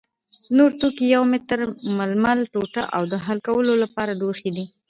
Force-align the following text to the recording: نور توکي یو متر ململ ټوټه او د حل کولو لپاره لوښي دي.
نور 0.57 0.71
توکي 0.79 1.05
یو 1.15 1.23
متر 1.31 1.59
ململ 1.97 2.39
ټوټه 2.53 2.83
او 2.95 3.03
د 3.11 3.13
حل 3.25 3.39
کولو 3.47 3.73
لپاره 3.83 4.11
لوښي 4.21 4.49
دي. 4.55 4.65